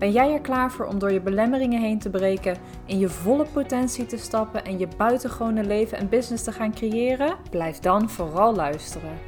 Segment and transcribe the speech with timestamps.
[0.00, 3.46] Ben jij er klaar voor om door je belemmeringen heen te breken, in je volle
[3.52, 7.36] potentie te stappen en je buitengewone leven en business te gaan creëren?
[7.50, 9.18] Blijf dan vooral luisteren.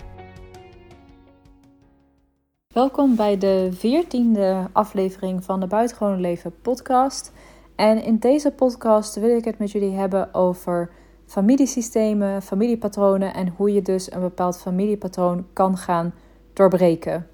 [2.74, 7.32] Welkom bij de veertiende aflevering van de Buitengewone Leven podcast.
[7.76, 10.90] En in deze podcast wil ik het met jullie hebben over
[11.26, 16.14] familiesystemen, familiepatronen en hoe je dus een bepaald familiepatroon kan gaan
[16.52, 17.31] doorbreken.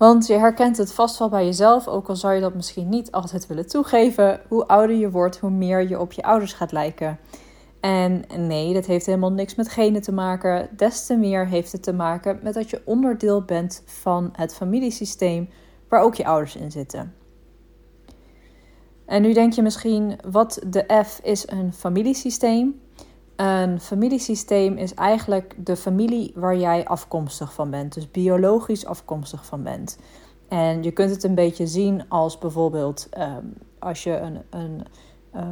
[0.00, 3.12] Want je herkent het vast wel bij jezelf, ook al zou je dat misschien niet
[3.12, 4.40] altijd willen toegeven.
[4.48, 7.18] Hoe ouder je wordt, hoe meer je op je ouders gaat lijken.
[7.80, 10.68] En nee, dat heeft helemaal niks met genen te maken.
[10.76, 15.48] Des te meer heeft het te maken met dat je onderdeel bent van het familiesysteem
[15.88, 17.14] waar ook je ouders in zitten.
[19.06, 22.80] En nu denk je misschien, wat de F is een familiesysteem?
[23.40, 29.62] Een familiesysteem is eigenlijk de familie waar jij afkomstig van bent, dus biologisch afkomstig van
[29.62, 29.98] bent.
[30.48, 33.44] En je kunt het een beetje zien als bijvoorbeeld ehm,
[33.78, 34.42] als je een.
[34.50, 34.82] een
[35.34, 35.42] uh,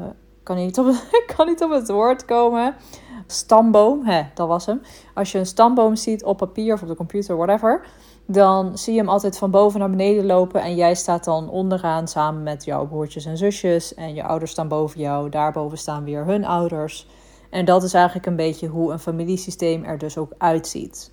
[0.42, 0.94] kan, niet op,
[1.36, 2.74] kan niet op het woord komen.
[3.26, 4.80] Stamboom, hè, dat was hem.
[5.14, 7.86] Als je een stamboom ziet op papier of op de computer, whatever.
[8.26, 10.62] Dan zie je hem altijd van boven naar beneden lopen.
[10.62, 13.94] En jij staat dan onderaan samen met jouw broertjes en zusjes.
[13.94, 15.28] En je ouders staan boven jou.
[15.28, 17.06] Daarboven staan weer hun ouders.
[17.50, 21.12] En dat is eigenlijk een beetje hoe een familiesysteem er dus ook uitziet.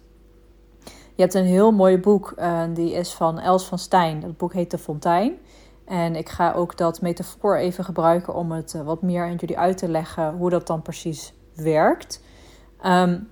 [1.15, 4.19] Je hebt een heel mooi boek, uh, die is van Els van Stijn.
[4.19, 5.37] Dat boek heet De Fontein.
[5.85, 9.57] En ik ga ook dat metafoor even gebruiken om het uh, wat meer aan jullie
[9.57, 12.23] uit te leggen hoe dat dan precies werkt.
[12.85, 13.29] Um,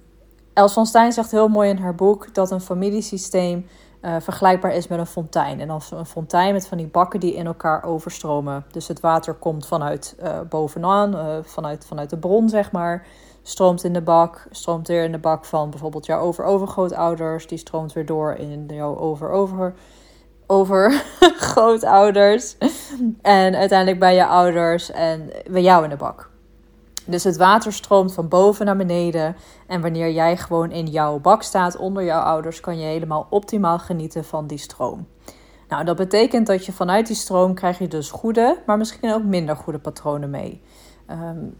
[0.54, 3.66] Els van Stijn zegt heel mooi in haar boek dat een familiesysteem
[4.06, 5.60] uh, vergelijkbaar is met een fontein.
[5.60, 8.66] En als een fontein met van die bakken die in elkaar overstromen.
[8.72, 13.06] Dus het water komt vanuit uh, bovenaan, uh, vanuit, vanuit de bron zeg maar.
[13.42, 17.48] Stroomt in de bak, stroomt weer in de bak van bijvoorbeeld jouw over-overgrootouders.
[17.48, 19.74] Die stroomt weer door in jouw over-over
[20.48, 22.58] overgrootouders.
[23.22, 26.32] en uiteindelijk bij je ouders en bij jou in de bak.
[27.06, 29.36] Dus het water stroomt van boven naar beneden.
[29.68, 33.80] En wanneer jij gewoon in jouw bak staat onder jouw ouders, kan je helemaal optimaal
[33.80, 35.08] genieten van die stroom.
[35.68, 39.24] Nou, dat betekent dat je vanuit die stroom krijg je dus goede, maar misschien ook
[39.24, 40.62] minder goede patronen mee.
[41.12, 41.56] Um,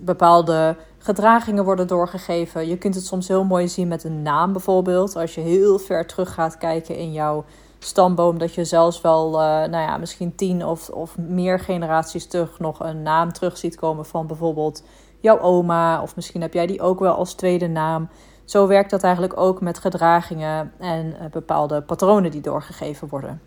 [0.00, 2.68] bepaalde gedragingen worden doorgegeven.
[2.68, 5.16] Je kunt het soms heel mooi zien met een naam bijvoorbeeld.
[5.16, 7.44] Als je heel ver terug gaat kijken in jouw
[7.78, 12.58] stamboom, dat je zelfs wel, uh, nou ja, misschien tien of, of meer generaties terug
[12.58, 14.82] nog een naam terug ziet komen van bijvoorbeeld
[15.20, 16.02] jouw oma.
[16.02, 18.08] Of misschien heb jij die ook wel als tweede naam.
[18.44, 23.40] Zo werkt dat eigenlijk ook met gedragingen en uh, bepaalde patronen die doorgegeven worden.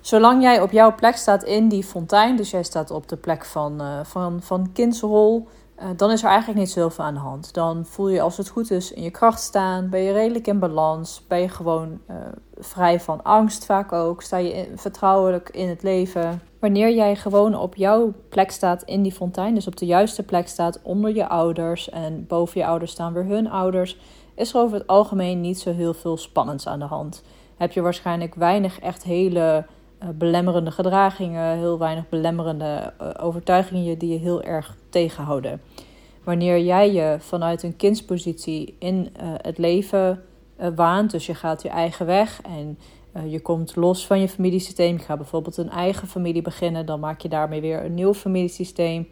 [0.00, 3.44] Zolang jij op jouw plek staat in die fontein, dus jij staat op de plek
[3.44, 5.48] van, uh, van, van kindsrol,
[5.78, 7.54] uh, dan is er eigenlijk niet zoveel aan de hand.
[7.54, 10.58] Dan voel je als het goed is in je kracht staan, ben je redelijk in
[10.58, 12.16] balans, ben je gewoon uh,
[12.58, 16.40] vrij van angst vaak ook, sta je vertrouwelijk in het leven.
[16.58, 20.48] Wanneer jij gewoon op jouw plek staat in die fontein, dus op de juiste plek
[20.48, 23.98] staat onder je ouders en boven je ouders staan weer hun ouders,
[24.34, 27.22] is er over het algemeen niet zo heel veel spannends aan de hand.
[27.56, 29.66] Heb je waarschijnlijk weinig echt hele
[30.14, 35.60] belemmerende gedragingen, heel weinig belemmerende uh, overtuigingen die je heel erg tegenhouden.
[36.24, 40.22] Wanneer jij je vanuit een kindspositie in uh, het leven
[40.74, 42.78] waant, dus je gaat je eigen weg en
[43.30, 47.20] je komt los van je familiesysteem, je gaat bijvoorbeeld een eigen familie beginnen, dan maak
[47.20, 49.08] je daarmee weer een nieuw familiesysteem,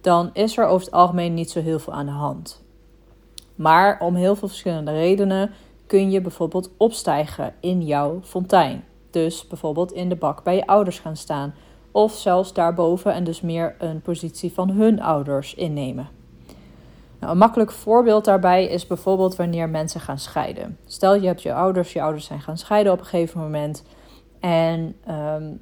[0.00, 2.62] dan is er over het algemeen niet zo heel veel aan de hand.
[3.54, 5.50] Maar om heel veel verschillende redenen
[5.86, 8.84] kun je bijvoorbeeld opstijgen in jouw fontein
[9.16, 11.54] dus bijvoorbeeld in de bak bij je ouders gaan staan.
[11.90, 16.08] Of zelfs daarboven en dus meer een positie van hun ouders innemen.
[17.20, 20.78] Nou, een makkelijk voorbeeld daarbij is bijvoorbeeld wanneer mensen gaan scheiden.
[20.86, 23.84] Stel je hebt je ouders, je ouders zijn gaan scheiden op een gegeven moment.
[24.40, 25.60] En um,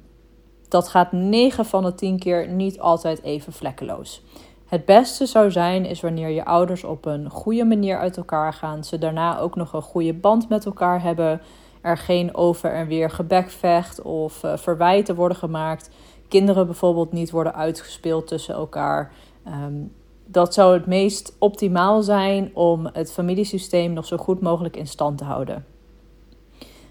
[0.67, 4.23] dat gaat 9 van de 10 keer niet altijd even vlekkeloos.
[4.65, 8.83] Het beste zou zijn is wanneer je ouders op een goede manier uit elkaar gaan.
[8.83, 11.41] Ze daarna ook nog een goede band met elkaar hebben
[11.85, 15.89] er geen over en weer gebekvecht of uh, verwijten worden gemaakt.
[16.27, 19.11] Kinderen bijvoorbeeld niet worden uitgespeeld tussen elkaar.
[19.47, 19.93] Um,
[20.25, 25.17] dat zou het meest optimaal zijn om het familiesysteem nog zo goed mogelijk in stand
[25.17, 25.65] te houden.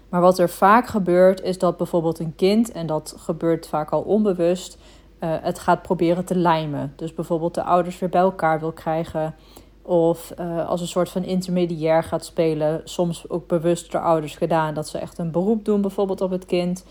[0.09, 4.01] Maar wat er vaak gebeurt, is dat bijvoorbeeld een kind, en dat gebeurt vaak al
[4.01, 4.77] onbewust,
[5.19, 6.93] het gaat proberen te lijmen.
[6.95, 9.35] Dus bijvoorbeeld de ouders weer bij elkaar wil krijgen.
[9.85, 10.33] Of
[10.67, 12.81] als een soort van intermediair gaat spelen.
[12.83, 16.45] Soms ook bewust door ouders gedaan dat ze echt een beroep doen, bijvoorbeeld op het
[16.45, 16.85] kind.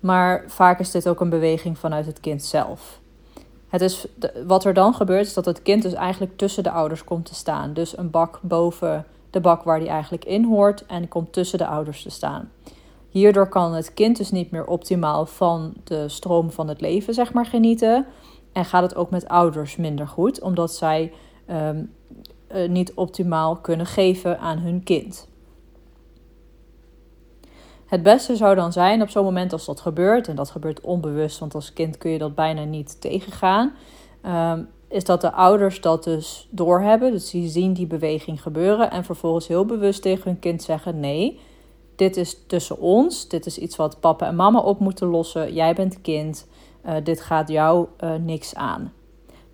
[0.00, 3.00] Maar vaak is dit ook een beweging vanuit het kind zelf.
[3.68, 4.06] Het is,
[4.46, 7.34] wat er dan gebeurt, is dat het kind dus eigenlijk tussen de ouders komt te
[7.34, 7.72] staan.
[7.72, 11.66] Dus een bak boven de bak waar die eigenlijk in hoort en komt tussen de
[11.66, 12.50] ouders te staan.
[13.08, 17.32] Hierdoor kan het kind dus niet meer optimaal van de stroom van het leven, zeg
[17.32, 18.06] maar, genieten.
[18.52, 21.12] En gaat het ook met ouders minder goed, omdat zij
[21.46, 21.84] ehm,
[22.48, 25.28] eh, niet optimaal kunnen geven aan hun kind.
[27.86, 31.38] Het beste zou dan zijn op zo'n moment als dat gebeurt, en dat gebeurt onbewust,
[31.38, 33.72] want als kind kun je dat bijna niet tegengaan,
[34.26, 37.10] um, is dat de ouders dat dus doorhebben.
[37.10, 41.40] Dus die zien die beweging gebeuren en vervolgens heel bewust tegen hun kind zeggen: nee,
[41.96, 45.54] dit is tussen ons, dit is iets wat papa en mama op moeten lossen.
[45.54, 46.46] Jij bent kind,
[46.86, 48.92] uh, dit gaat jou uh, niks aan.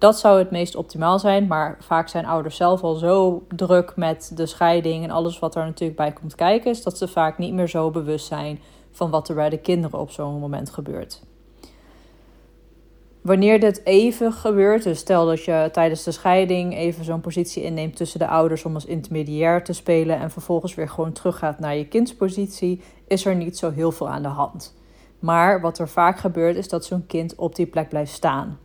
[0.05, 4.31] Dat zou het meest optimaal zijn, maar vaak zijn ouders zelf al zo druk met
[4.35, 7.53] de scheiding en alles wat er natuurlijk bij komt kijken, is dat ze vaak niet
[7.53, 8.61] meer zo bewust zijn
[8.91, 11.23] van wat er bij de kinderen op zo'n moment gebeurt.
[13.21, 17.97] Wanneer dit even gebeurt, dus stel dat je tijdens de scheiding even zo'n positie inneemt
[17.97, 21.89] tussen de ouders om als intermediair te spelen en vervolgens weer gewoon teruggaat naar je
[21.89, 24.75] kindspositie, is er niet zo heel veel aan de hand.
[25.19, 28.59] Maar wat er vaak gebeurt, is dat zo'n kind op die plek blijft staan.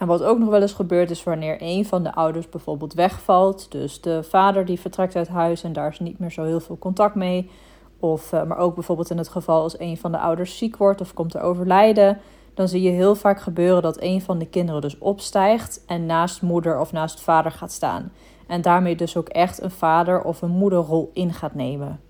[0.00, 3.70] En wat ook nog wel eens gebeurt is wanneer een van de ouders bijvoorbeeld wegvalt.
[3.70, 6.78] Dus de vader die vertrekt uit huis en daar is niet meer zo heel veel
[6.78, 7.50] contact mee.
[7.98, 11.00] Of, uh, maar ook bijvoorbeeld in het geval als een van de ouders ziek wordt
[11.00, 12.18] of komt te overlijden.
[12.54, 16.42] Dan zie je heel vaak gebeuren dat een van de kinderen dus opstijgt en naast
[16.42, 18.12] moeder of naast vader gaat staan.
[18.46, 22.00] En daarmee dus ook echt een vader of een moederrol in gaat nemen.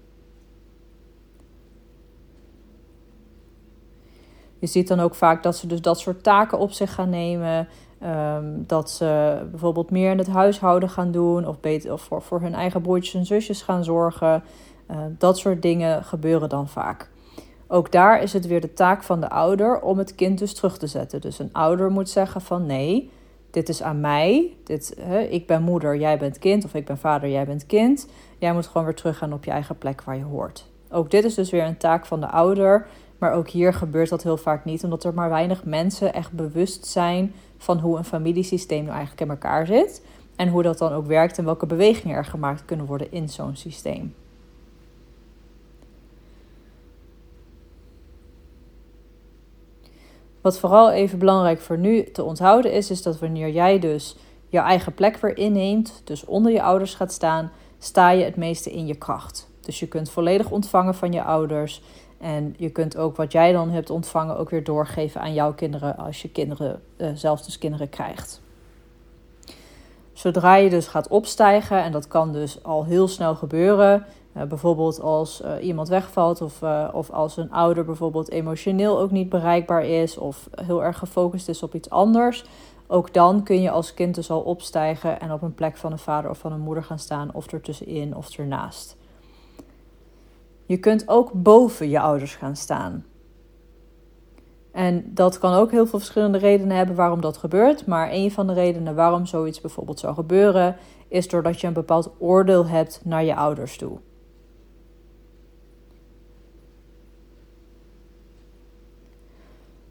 [4.61, 7.69] Je ziet dan ook vaak dat ze dus dat soort taken op zich gaan nemen.
[8.01, 11.47] Ehm, dat ze bijvoorbeeld meer in het huishouden gaan doen.
[11.47, 14.43] Of, beter, of voor, voor hun eigen broertjes en zusjes gaan zorgen.
[14.91, 17.11] Uh, dat soort dingen gebeuren dan vaak.
[17.67, 20.79] Ook daar is het weer de taak van de ouder om het kind dus terug
[20.79, 21.21] te zetten.
[21.21, 23.11] Dus een ouder moet zeggen van nee,
[23.51, 24.57] dit is aan mij.
[24.65, 26.65] Dit, hè, ik ben moeder, jij bent kind.
[26.65, 28.09] Of ik ben vader, jij bent kind.
[28.39, 30.67] Jij moet gewoon weer teruggaan op je eigen plek waar je hoort.
[30.91, 32.87] Ook dit is dus weer een taak van de ouder.
[33.21, 36.87] Maar ook hier gebeurt dat heel vaak niet, omdat er maar weinig mensen echt bewust
[36.87, 40.03] zijn van hoe een familiesysteem nou eigenlijk in elkaar zit.
[40.37, 43.57] En hoe dat dan ook werkt en welke bewegingen er gemaakt kunnen worden in zo'n
[43.57, 44.15] systeem.
[50.41, 54.17] Wat vooral even belangrijk voor nu te onthouden is, is dat wanneer jij dus
[54.49, 58.73] jouw eigen plek weer inneemt, dus onder je ouders gaat staan, sta je het meeste
[58.73, 59.49] in je kracht.
[59.61, 61.83] Dus je kunt volledig ontvangen van je ouders.
[62.21, 65.97] En je kunt ook wat jij dan hebt ontvangen ook weer doorgeven aan jouw kinderen
[65.97, 68.41] als je kinderen, uh, zelf dus kinderen krijgt.
[70.13, 74.05] Zodra je dus gaat opstijgen, en dat kan dus al heel snel gebeuren,
[74.37, 76.63] uh, bijvoorbeeld als uh, iemand wegvalt of,
[76.93, 81.63] of als een ouder bijvoorbeeld emotioneel ook niet bereikbaar is of heel erg gefocust is
[81.63, 82.45] op iets anders,
[82.87, 85.99] ook dan kun je als kind dus al opstijgen en op een plek van een
[85.99, 88.97] vader of van een moeder gaan staan, of ertussenin of ernaast.
[90.71, 93.05] Je kunt ook boven je ouders gaan staan.
[94.73, 97.87] En dat kan ook heel veel verschillende redenen hebben waarom dat gebeurt.
[97.87, 100.77] Maar een van de redenen waarom zoiets bijvoorbeeld zou gebeuren,
[101.09, 103.99] is doordat je een bepaald oordeel hebt naar je ouders toe.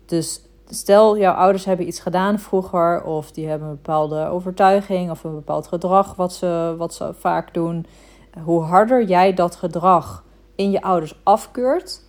[0.06, 5.24] Dus stel, jouw ouders hebben iets gedaan vroeger, of die hebben een bepaalde overtuiging of
[5.24, 7.86] een bepaald gedrag wat ze, wat ze vaak doen.
[8.44, 10.28] Hoe harder jij dat gedrag
[10.60, 12.02] in je ouders afkeurt,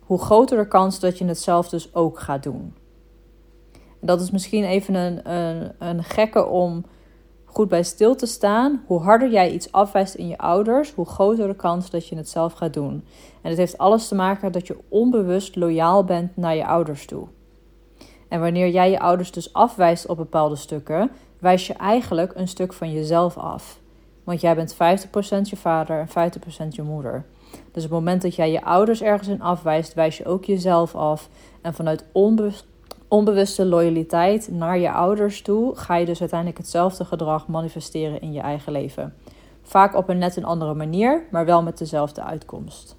[0.00, 2.74] hoe groter de kans dat je het zelf dus ook gaat doen.
[3.72, 6.84] En dat is misschien even een, een, een gekke om
[7.44, 8.82] goed bij stil te staan.
[8.86, 12.28] Hoe harder jij iets afwijst in je ouders, hoe groter de kans dat je het
[12.28, 13.04] zelf gaat doen.
[13.42, 17.26] En het heeft alles te maken dat je onbewust loyaal bent naar je ouders toe.
[18.28, 22.72] En wanneer jij je ouders dus afwijst op bepaalde stukken, wijs je eigenlijk een stuk
[22.72, 23.80] van jezelf af.
[24.24, 24.76] Want jij bent 50%
[25.42, 26.32] je vader en
[26.68, 27.24] 50% je moeder.
[27.74, 30.94] Dus op het moment dat jij je ouders ergens in afwijst, wijs je ook jezelf
[30.94, 31.28] af.
[31.62, 32.04] En vanuit
[33.08, 38.40] onbewuste loyaliteit naar je ouders toe, ga je dus uiteindelijk hetzelfde gedrag manifesteren in je
[38.40, 39.14] eigen leven.
[39.62, 42.96] Vaak op een net een andere manier, maar wel met dezelfde uitkomst.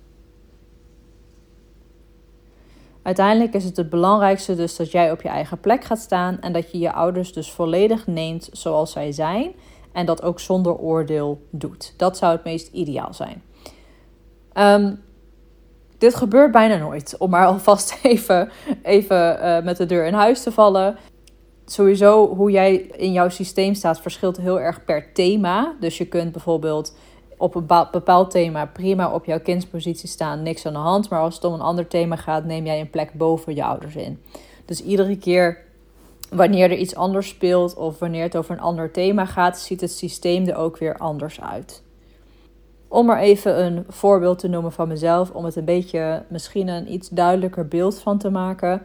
[3.02, 6.54] Uiteindelijk is het het belangrijkste dus dat jij op je eigen plek gaat staan en
[6.54, 9.52] dat je je ouders dus volledig neemt zoals zij zijn
[9.92, 11.94] en dat ook zonder oordeel doet.
[11.98, 13.44] Dat zou het meest ideaal zijn.
[14.58, 15.04] Um,
[15.98, 18.50] Dit gebeurt bijna nooit, om maar alvast even,
[18.84, 20.98] even uh, met de deur in huis te vallen.
[21.66, 25.76] Sowieso, hoe jij in jouw systeem staat, verschilt heel erg per thema.
[25.80, 26.96] Dus je kunt bijvoorbeeld
[27.38, 31.10] op een bepaald thema prima op jouw kindspositie staan, niks aan de hand.
[31.10, 33.96] Maar als het om een ander thema gaat, neem jij een plek boven je ouders
[33.96, 34.22] in.
[34.66, 35.64] Dus iedere keer
[36.30, 39.92] wanneer er iets anders speelt of wanneer het over een ander thema gaat, ziet het
[39.92, 41.84] systeem er ook weer anders uit.
[42.96, 46.94] Om maar even een voorbeeld te noemen van mezelf, om het een beetje misschien een
[46.94, 48.82] iets duidelijker beeld van te maken.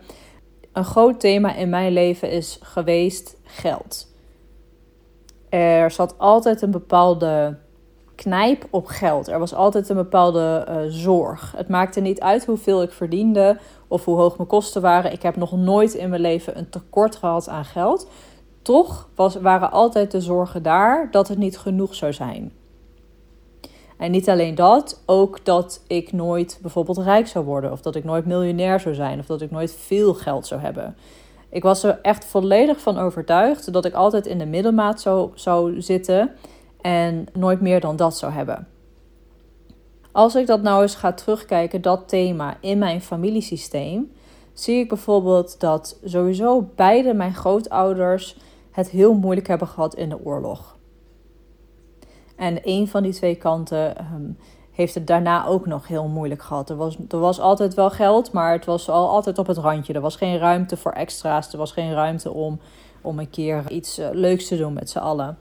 [0.72, 4.06] Een groot thema in mijn leven is geweest geld.
[5.48, 7.56] Er zat altijd een bepaalde
[8.14, 9.28] knijp op geld.
[9.28, 11.52] Er was altijd een bepaalde uh, zorg.
[11.56, 15.12] Het maakte niet uit hoeveel ik verdiende of hoe hoog mijn kosten waren.
[15.12, 18.08] Ik heb nog nooit in mijn leven een tekort gehad aan geld.
[18.62, 22.52] Toch was, waren altijd de zorgen daar dat het niet genoeg zou zijn.
[24.00, 28.04] En niet alleen dat, ook dat ik nooit bijvoorbeeld rijk zou worden, of dat ik
[28.04, 30.96] nooit miljonair zou zijn, of dat ik nooit veel geld zou hebben.
[31.48, 35.80] Ik was er echt volledig van overtuigd dat ik altijd in de middelmaat zou, zou
[35.82, 36.30] zitten
[36.80, 38.68] en nooit meer dan dat zou hebben.
[40.12, 44.12] Als ik dat nou eens ga terugkijken, dat thema in mijn familiesysteem,
[44.52, 48.36] zie ik bijvoorbeeld dat sowieso beide mijn grootouders
[48.70, 50.78] het heel moeilijk hebben gehad in de oorlog.
[52.40, 54.30] En een van die twee kanten ehm,
[54.70, 56.70] heeft het daarna ook nog heel moeilijk gehad.
[56.70, 59.92] Er was, er was altijd wel geld, maar het was al altijd op het randje.
[59.92, 61.52] Er was geen ruimte voor extra's.
[61.52, 62.60] Er was geen ruimte om,
[63.00, 65.38] om een keer iets uh, leuks te doen met z'n allen.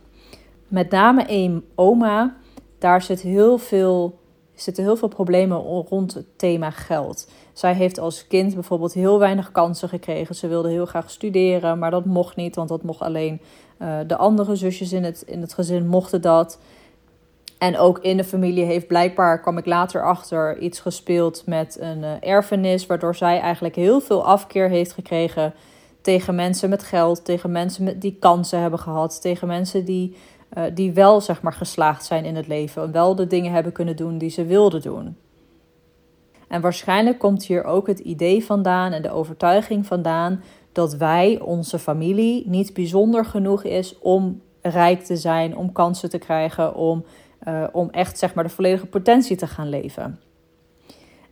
[0.68, 2.36] Met name één oma,
[2.80, 4.20] daar zit heel veel,
[4.56, 5.58] zitten heel veel problemen
[5.90, 7.32] rond het thema geld.
[7.54, 10.36] Zij heeft als kind bijvoorbeeld heel weinig kansen gekregen.
[10.36, 13.42] Ze wilde heel graag studeren, maar dat mocht niet, want dat mocht alleen
[13.82, 16.60] uh, de andere zusjes in het, in het gezin mochten dat.
[17.60, 21.98] En ook in de familie heeft blijkbaar, kwam ik later achter, iets gespeeld met een
[21.98, 22.86] uh, erfenis.
[22.86, 25.54] Waardoor zij eigenlijk heel veel afkeer heeft gekregen
[26.02, 27.26] tegen mensen met geld.
[27.26, 29.22] Tegen mensen met, die kansen hebben gehad.
[29.22, 30.16] Tegen mensen die,
[30.58, 32.84] uh, die wel zeg maar geslaagd zijn in het leven.
[32.84, 35.18] En wel de dingen hebben kunnen doen die ze wilden doen.
[36.48, 41.80] En waarschijnlijk komt hier ook het idee vandaan en de overtuiging vandaan dat wij, onze
[41.80, 47.06] familie, niet bijzonder genoeg is om rijk te zijn, om kansen te krijgen, om
[47.48, 50.20] uh, om echt zeg maar, de volledige potentie te gaan leven.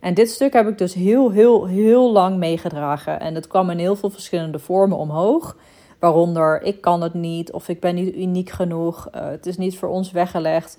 [0.00, 3.20] En dit stuk heb ik dus heel, heel, heel lang meegedragen.
[3.20, 5.56] En het kwam in heel veel verschillende vormen omhoog.
[5.98, 9.08] Waaronder ik kan het niet of ik ben niet uniek genoeg.
[9.14, 10.78] Uh, het is niet voor ons weggelegd.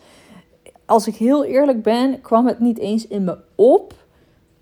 [0.86, 3.93] Als ik heel eerlijk ben, kwam het niet eens in me op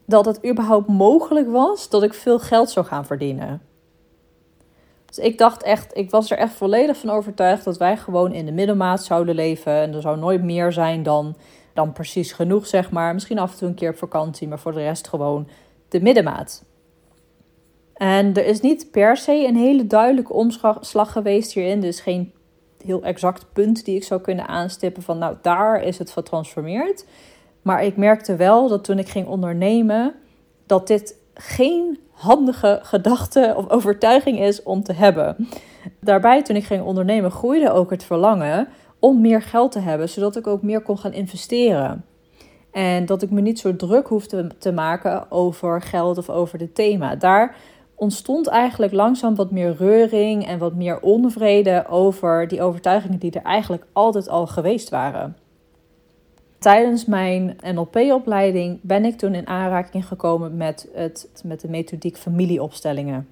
[0.06, 3.62] dat het überhaupt mogelijk was dat ik veel geld zou gaan verdienen.
[5.08, 8.46] Dus ik dacht echt, ik was er echt volledig van overtuigd dat wij gewoon in
[8.46, 9.74] de middelmaat zouden leven.
[9.74, 11.36] En er zou nooit meer zijn dan,
[11.74, 13.14] dan precies genoeg, zeg maar.
[13.14, 15.48] Misschien af en toe een keer op vakantie, maar voor de rest gewoon
[15.90, 16.64] de middenmaat.
[17.94, 21.82] En er is niet per se een hele duidelijke omslag geweest hierin.
[21.82, 22.34] Dus geen
[22.86, 27.06] heel exact punt die ik zou kunnen aanstippen van, nou, daar is het getransformeerd.
[27.62, 30.16] Maar ik merkte wel dat toen ik ging ondernemen,
[30.66, 35.48] dat dit geen handige gedachte of overtuiging is om te hebben.
[36.00, 38.68] Daarbij, toen ik ging ondernemen, groeide ook het verlangen
[39.00, 42.06] om meer geld te hebben, zodat ik ook meer kon gaan investeren.
[42.72, 46.76] En dat ik me niet zo druk hoefde te maken over geld of over het
[46.76, 47.16] thema.
[47.16, 47.56] Daar
[47.96, 53.42] ontstond eigenlijk langzaam wat meer reuring en wat meer onvrede over die overtuigingen die er
[53.42, 55.36] eigenlijk altijd al geweest waren.
[56.68, 63.28] Tijdens mijn NLP-opleiding ben ik toen in aanraking gekomen met, het, met de methodiek familieopstellingen.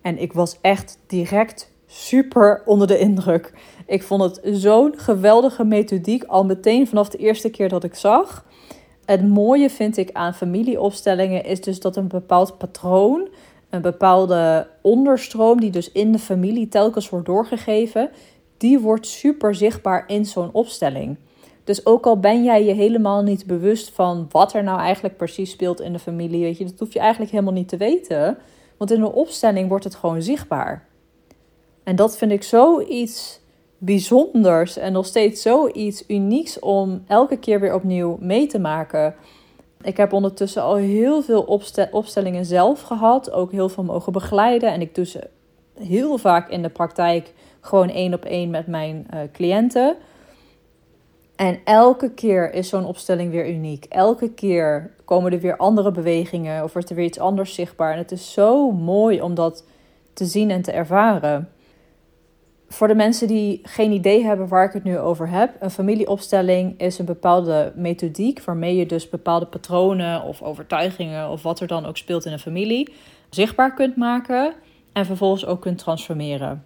[0.00, 3.52] En ik was echt direct super onder de indruk.
[3.86, 8.44] Ik vond het zo'n geweldige methodiek al meteen vanaf de eerste keer dat ik zag.
[9.04, 13.28] Het mooie vind ik aan familieopstellingen is dus dat een bepaald patroon,
[13.70, 18.10] een bepaalde onderstroom die dus in de familie telkens wordt doorgegeven,
[18.56, 21.16] die wordt super zichtbaar in zo'n opstelling.
[21.64, 25.50] Dus ook al ben jij je helemaal niet bewust van wat er nou eigenlijk precies
[25.50, 28.38] speelt in de familie, weet je, dat hoef je eigenlijk helemaal niet te weten.
[28.76, 30.86] Want in een opstelling wordt het gewoon zichtbaar.
[31.82, 33.40] En dat vind ik zoiets
[33.78, 39.14] bijzonders en nog steeds zoiets unieks om elke keer weer opnieuw mee te maken.
[39.82, 44.72] Ik heb ondertussen al heel veel opstellingen zelf gehad, ook heel veel mogen begeleiden.
[44.72, 45.28] En ik doe ze
[45.78, 49.96] heel vaak in de praktijk gewoon één op één met mijn uh, cliënten.
[51.36, 53.84] En elke keer is zo'n opstelling weer uniek.
[53.84, 57.92] Elke keer komen er weer andere bewegingen of wordt er weer iets anders zichtbaar.
[57.92, 59.64] En het is zo mooi om dat
[60.12, 61.48] te zien en te ervaren.
[62.68, 66.80] Voor de mensen die geen idee hebben waar ik het nu over heb, een familieopstelling
[66.80, 71.86] is een bepaalde methodiek waarmee je dus bepaalde patronen of overtuigingen of wat er dan
[71.86, 72.92] ook speelt in een familie
[73.30, 74.54] zichtbaar kunt maken
[74.92, 76.64] en vervolgens ook kunt transformeren.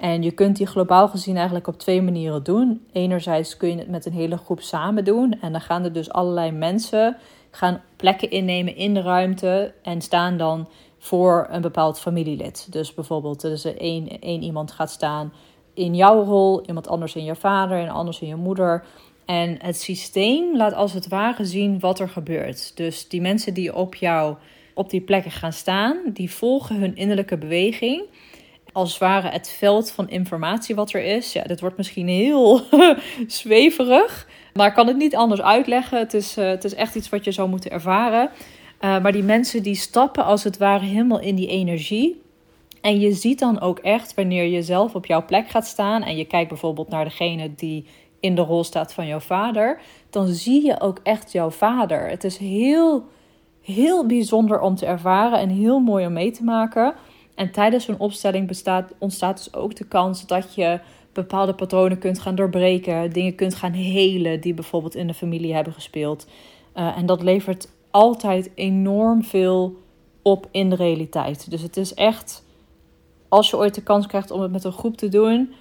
[0.00, 2.86] En je kunt die globaal gezien eigenlijk op twee manieren doen.
[2.92, 6.10] Enerzijds kun je het met een hele groep samen doen en dan gaan er dus
[6.10, 7.16] allerlei mensen
[7.50, 12.72] gaan plekken innemen in de ruimte en staan dan voor een bepaald familielid.
[12.72, 15.32] Dus bijvoorbeeld, één, één iemand gaat staan
[15.74, 18.84] in jouw rol, iemand anders in je vader en anders in je moeder.
[19.24, 22.76] En het systeem laat als het ware zien wat er gebeurt.
[22.76, 24.36] Dus die mensen die op jou
[24.74, 28.02] op die plekken gaan staan, die volgen hun innerlijke beweging.
[28.72, 31.32] Als het ware het veld van informatie wat er is.
[31.32, 32.60] Ja, dit wordt misschien heel
[33.26, 34.28] zweverig.
[34.54, 35.98] Maar ik kan het niet anders uitleggen.
[35.98, 38.30] Het is, uh, het is echt iets wat je zou moeten ervaren.
[38.80, 42.22] Uh, maar die mensen die stappen als het ware helemaal in die energie.
[42.80, 46.02] En je ziet dan ook echt wanneer je zelf op jouw plek gaat staan.
[46.02, 47.86] En je kijkt bijvoorbeeld naar degene die
[48.20, 49.80] in de rol staat van jouw vader.
[50.10, 52.08] Dan zie je ook echt jouw vader.
[52.08, 53.04] Het is heel,
[53.62, 56.94] heel bijzonder om te ervaren en heel mooi om mee te maken.
[57.34, 60.80] En tijdens zo'n opstelling bestaat, ontstaat dus ook de kans dat je
[61.12, 65.72] bepaalde patronen kunt gaan doorbreken, dingen kunt gaan helen die bijvoorbeeld in de familie hebben
[65.72, 66.26] gespeeld.
[66.76, 69.76] Uh, en dat levert altijd enorm veel
[70.22, 71.50] op in de realiteit.
[71.50, 72.44] Dus het is echt,
[73.28, 75.52] als je ooit de kans krijgt om het met een groep te doen,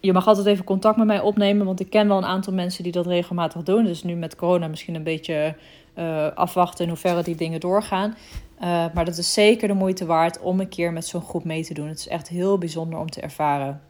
[0.00, 2.82] je mag altijd even contact met mij opnemen, want ik ken wel een aantal mensen
[2.82, 3.84] die dat regelmatig doen.
[3.84, 5.54] Dus nu met corona misschien een beetje
[5.98, 8.16] uh, afwachten in hoeverre die dingen doorgaan.
[8.62, 11.64] Uh, maar dat is zeker de moeite waard om een keer met zo'n groep mee
[11.64, 11.88] te doen.
[11.88, 13.82] Het is echt heel bijzonder om te ervaren.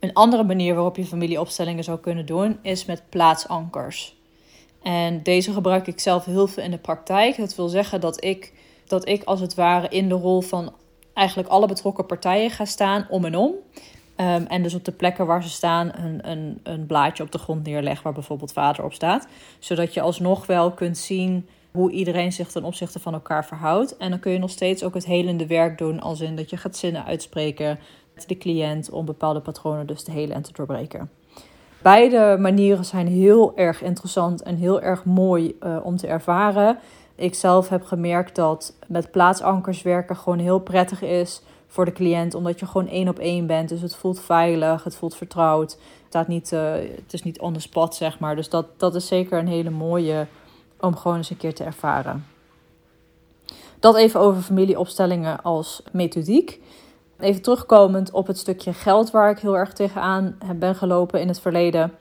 [0.00, 4.16] Een andere manier waarop je familieopstellingen zou kunnen doen is met plaatsankers.
[4.82, 7.36] En deze gebruik ik zelf heel veel in de praktijk.
[7.36, 8.52] Dat wil zeggen dat ik,
[8.86, 10.72] dat ik als het ware in de rol van
[11.14, 13.52] eigenlijk alle betrokken partijen ga staan om en om.
[14.16, 17.38] Um, en dus op de plekken waar ze staan een, een, een blaadje op de
[17.38, 19.26] grond neerleg waar bijvoorbeeld vader op staat.
[19.58, 23.96] Zodat je alsnog wel kunt zien hoe iedereen zich ten opzichte van elkaar verhoudt.
[23.96, 26.56] En dan kun je nog steeds ook het helende werk doen, als in dat je
[26.56, 27.78] gaat zinnen uitspreken
[28.14, 31.10] met de cliënt om bepaalde patronen dus te helen en te doorbreken.
[31.82, 36.78] Beide manieren zijn heel erg interessant en heel erg mooi uh, om te ervaren.
[37.14, 42.34] Ik zelf heb gemerkt dat met plaatsankers werken gewoon heel prettig is voor de cliënt,
[42.34, 43.68] omdat je gewoon één op één bent.
[43.68, 45.70] Dus het voelt veilig, het voelt vertrouwd.
[45.72, 48.36] Het, staat niet, uh, het is niet on the spot, zeg maar.
[48.36, 50.26] Dus dat, dat is zeker een hele mooie
[50.82, 52.26] om gewoon eens een keer te ervaren.
[53.80, 56.60] Dat even over familieopstellingen als methodiek.
[57.18, 61.40] Even terugkomend op het stukje geld waar ik heel erg tegenaan ben gelopen in het
[61.40, 61.92] verleden.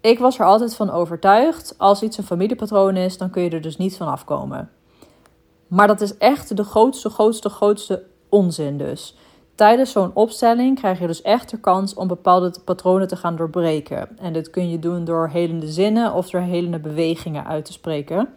[0.00, 3.60] Ik was er altijd van overtuigd, als iets een familiepatroon is, dan kun je er
[3.60, 4.70] dus niet van afkomen.
[5.66, 9.16] Maar dat is echt de grootste, grootste, grootste onzin dus.
[9.54, 14.18] Tijdens zo'n opstelling krijg je dus echt de kans om bepaalde patronen te gaan doorbreken.
[14.18, 18.28] En dit kun je doen door helende zinnen of door helende bewegingen uit te spreken.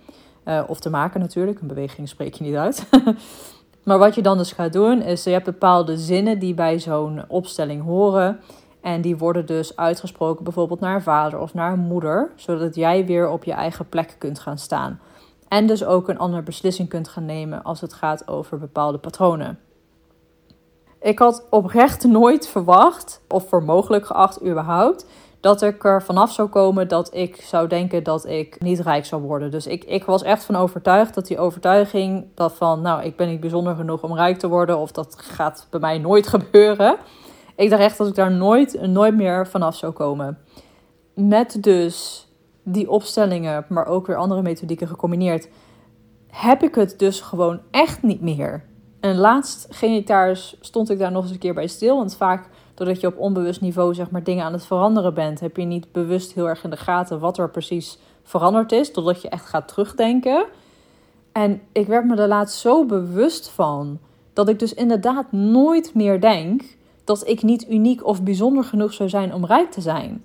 [0.45, 2.89] Uh, of te maken natuurlijk, een beweging spreek je niet uit.
[3.85, 7.23] maar wat je dan dus gaat doen, is je hebt bepaalde zinnen die bij zo'n
[7.27, 8.39] opstelling horen.
[8.81, 13.05] En die worden dus uitgesproken bijvoorbeeld naar een vader of naar een moeder, zodat jij
[13.05, 14.99] weer op je eigen plek kunt gaan staan.
[15.47, 19.59] En dus ook een andere beslissing kunt gaan nemen als het gaat over bepaalde patronen.
[21.03, 25.05] Ik had oprecht nooit verwacht, of voor mogelijk geacht überhaupt,
[25.39, 29.21] dat ik er vanaf zou komen dat ik zou denken dat ik niet rijk zou
[29.21, 29.51] worden.
[29.51, 33.27] Dus ik, ik was echt van overtuigd dat die overtuiging dat van, nou, ik ben
[33.27, 36.97] niet bijzonder genoeg om rijk te worden, of dat gaat bij mij nooit gebeuren.
[37.55, 40.37] Ik dacht echt dat ik daar nooit, nooit meer vanaf zou komen.
[41.13, 42.27] Met dus
[42.63, 45.47] die opstellingen, maar ook weer andere methodieken gecombineerd,
[46.27, 48.71] heb ik het dus gewoon echt niet meer.
[49.03, 49.67] En laatst
[50.05, 51.97] daar, stond ik daar nog eens een keer bij stil.
[51.97, 55.57] Want vaak, doordat je op onbewust niveau zeg maar, dingen aan het veranderen bent, heb
[55.57, 58.91] je niet bewust heel erg in de gaten wat er precies veranderd is.
[58.91, 60.45] Totdat je echt gaat terugdenken.
[61.31, 63.99] En ik werd me er laatst zo bewust van
[64.33, 66.63] dat ik dus inderdaad nooit meer denk
[67.03, 70.23] dat ik niet uniek of bijzonder genoeg zou zijn om rijk te zijn.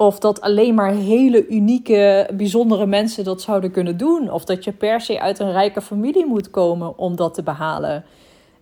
[0.00, 4.30] Of dat alleen maar hele unieke, bijzondere mensen dat zouden kunnen doen.
[4.30, 8.04] Of dat je per se uit een rijke familie moet komen om dat te behalen.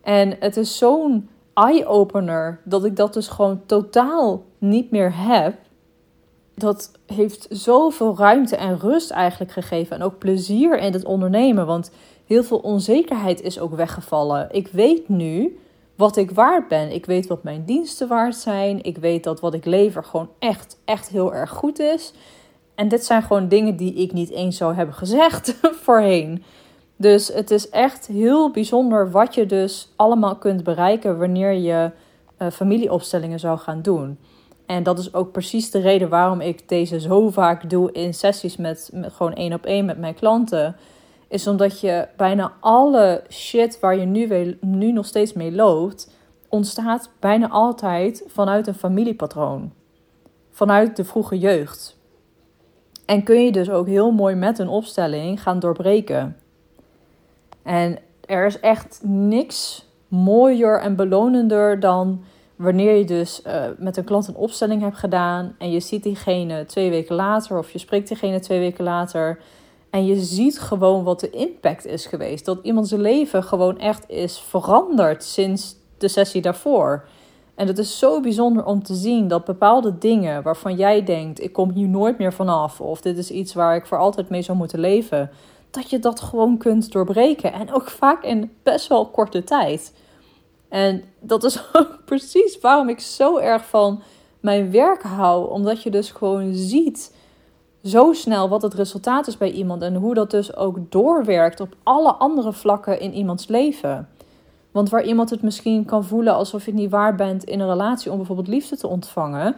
[0.03, 5.55] En het is zo'n eye-opener dat ik dat dus gewoon totaal niet meer heb.
[6.55, 9.96] Dat heeft zoveel ruimte en rust eigenlijk gegeven.
[9.96, 11.66] En ook plezier in het ondernemen.
[11.66, 11.90] Want
[12.27, 14.49] heel veel onzekerheid is ook weggevallen.
[14.51, 15.59] Ik weet nu
[15.96, 16.92] wat ik waard ben.
[16.92, 18.82] Ik weet wat mijn diensten waard zijn.
[18.82, 22.12] Ik weet dat wat ik lever gewoon echt, echt heel erg goed is.
[22.74, 26.42] En dit zijn gewoon dingen die ik niet eens zou hebben gezegd voorheen.
[26.96, 31.90] Dus het is echt heel bijzonder wat je dus allemaal kunt bereiken wanneer je
[32.38, 34.18] uh, familieopstellingen zou gaan doen.
[34.66, 38.56] En dat is ook precies de reden waarom ik deze zo vaak doe in sessies
[38.56, 40.76] met, met gewoon één op één met mijn klanten.
[41.28, 46.14] Is omdat je bijna alle shit waar je nu, nu nog steeds mee loopt,
[46.48, 49.72] ontstaat bijna altijd vanuit een familiepatroon.
[50.50, 51.98] Vanuit de vroege jeugd.
[53.04, 56.36] En kun je dus ook heel mooi met een opstelling gaan doorbreken.
[57.62, 62.24] En er is echt niks mooier en belonender dan
[62.56, 66.66] wanneer je dus uh, met een klant een opstelling hebt gedaan en je ziet diegene
[66.66, 69.38] twee weken later of je spreekt diegene twee weken later
[69.96, 72.44] en je ziet gewoon wat de impact is geweest.
[72.44, 77.04] Dat iemands leven gewoon echt is veranderd sinds de sessie daarvoor.
[77.54, 81.52] En het is zo bijzonder om te zien dat bepaalde dingen waarvan jij denkt: ik
[81.52, 84.59] kom hier nooit meer vanaf, of dit is iets waar ik voor altijd mee zou
[84.59, 85.30] moeten leven,
[85.70, 87.52] dat je dat gewoon kunt doorbreken.
[87.52, 89.94] En ook vaak in best wel korte tijd.
[90.68, 94.02] En dat is ook precies waarom ik zo erg van
[94.40, 97.15] mijn werk hou, omdat je dus gewoon ziet
[97.87, 101.77] zo snel wat het resultaat is bij iemand en hoe dat dus ook doorwerkt op
[101.83, 104.09] alle andere vlakken in iemands leven.
[104.70, 108.11] Want waar iemand het misschien kan voelen alsof je niet waar bent in een relatie
[108.11, 109.57] om bijvoorbeeld liefde te ontvangen,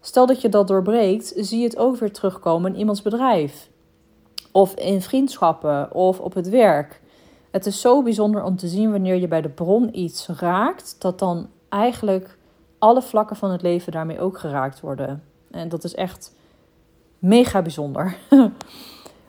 [0.00, 3.70] stel dat je dat doorbreekt, zie je het ook weer terugkomen in iemands bedrijf.
[4.52, 7.00] Of in vriendschappen of op het werk.
[7.50, 11.18] Het is zo bijzonder om te zien wanneer je bij de bron iets raakt, dat
[11.18, 12.38] dan eigenlijk
[12.78, 15.22] alle vlakken van het leven daarmee ook geraakt worden.
[15.50, 16.36] En dat is echt
[17.18, 18.16] mega bijzonder.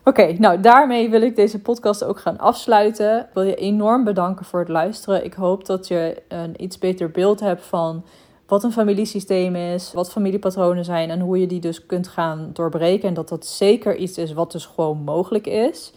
[0.03, 3.19] Oké, nou daarmee wil ik deze podcast ook gaan afsluiten.
[3.19, 5.25] Ik wil je enorm bedanken voor het luisteren.
[5.25, 8.05] Ik hoop dat je een iets beter beeld hebt van
[8.47, 13.07] wat een familiesysteem is, wat familiepatronen zijn en hoe je die dus kunt gaan doorbreken.
[13.07, 15.93] En dat dat zeker iets is wat dus gewoon mogelijk is.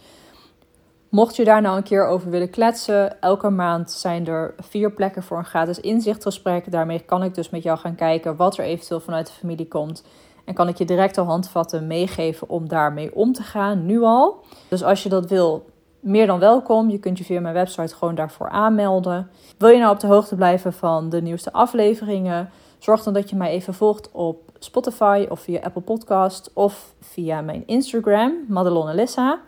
[1.09, 5.23] Mocht je daar nou een keer over willen kletsen, elke maand zijn er vier plekken
[5.23, 6.71] voor een gratis inzichtgesprek.
[6.71, 10.03] Daarmee kan ik dus met jou gaan kijken wat er eventueel vanuit de familie komt
[10.43, 14.43] en kan ik je direct al handvatten meegeven om daarmee om te gaan, nu al.
[14.67, 15.65] Dus als je dat wil,
[16.03, 16.89] meer dan welkom.
[16.89, 19.29] Je kunt je via mijn website gewoon daarvoor aanmelden.
[19.57, 22.49] Wil je nou op de hoogte blijven van de nieuwste afleveringen?
[22.77, 27.41] Zorg dan dat je mij even volgt op Spotify of via Apple Podcast of via
[27.41, 29.39] mijn Instagram, Madelon Elissa.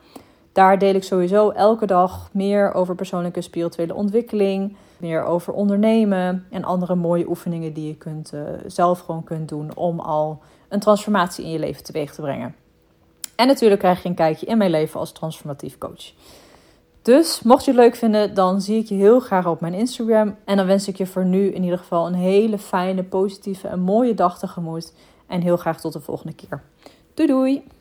[0.51, 6.63] Daar deel ik sowieso elke dag meer over persoonlijke spirituele ontwikkeling, meer over ondernemen en
[6.63, 10.41] andere mooie oefeningen die je kunt, uh, zelf gewoon kunt doen om al
[10.75, 12.55] een transformatie in je leven teweeg te brengen.
[13.35, 16.11] En natuurlijk krijg je een kijkje in mijn leven als transformatief coach.
[17.01, 20.35] Dus mocht je het leuk vinden, dan zie ik je heel graag op mijn Instagram.
[20.45, 23.79] En dan wens ik je voor nu in ieder geval een hele fijne, positieve en
[23.79, 24.93] mooie dag tegemoet.
[25.27, 26.63] En heel graag tot de volgende keer.
[27.13, 27.75] Doei doei!